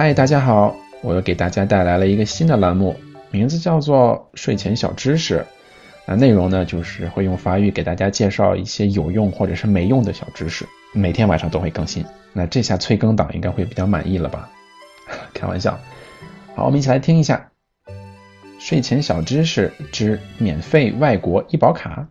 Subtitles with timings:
[0.00, 2.94] 嗨，大家好，我又给大家带来了一个新的栏目，
[3.32, 5.44] 名字叫做睡前小知识。
[6.06, 10.64] 那内容呢，就是会用法语给大家介绍一些有用或者是没用的小知识。
[10.92, 12.04] 每天晚上都会更新。
[12.32, 14.48] 那这下催更党应该会比较满意了吧？
[15.34, 15.76] 开玩笑。
[16.54, 17.50] 好，我们一起来听一下
[18.60, 22.06] 睡前小知识之免费外国医保卡。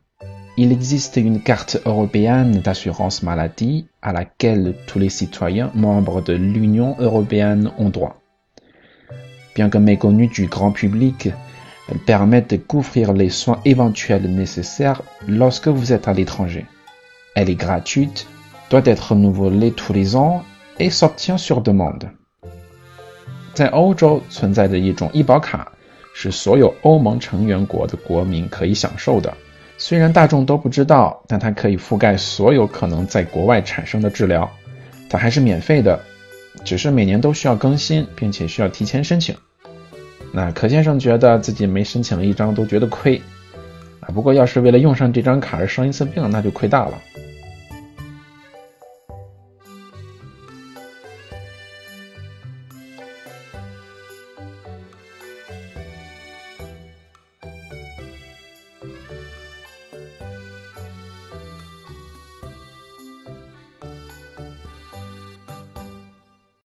[0.57, 6.95] Il existe une carte européenne d'assurance maladie à laquelle tous les citoyens membres de l'Union
[6.99, 8.21] européenne ont droit.
[9.55, 11.31] Bien que méconnue du grand public,
[11.89, 16.67] elle permet de couvrir les soins éventuels nécessaires lorsque vous êtes à l'étranger.
[17.35, 18.27] Elle est gratuite,
[18.71, 20.43] doit être renouvelée tous les ans
[20.79, 22.11] et s'obtient sur demande.
[23.55, 25.73] 在欧洲存在着一种医保卡，
[26.15, 29.35] 是所有欧盟成员国的国民可以享受的。
[29.78, 34.50] 虽然大众都不知道，但它可以覆盖所有可能在国外产生的治疗。
[35.10, 36.00] 它还是免费的，
[36.66, 39.36] 只是每年都需要更新，并且需要提前申请。
[40.34, 43.22] 那可先生觉得自己没申请一张都觉得亏
[44.02, 44.10] 啊。
[44.14, 47.00] 不过要是为了用上这张卡而生一次病，那就亏大了。